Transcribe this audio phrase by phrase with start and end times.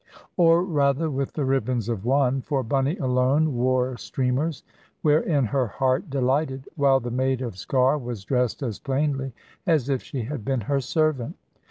[0.35, 4.63] Or rather with the ribbons of one, for Bunny alone wore streamers,
[5.03, 9.31] wherein her heart delighted; while the maid of Sker was dressed as plainly
[9.67, 11.35] as if she had been her servant.